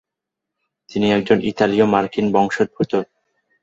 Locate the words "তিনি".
0.89-1.07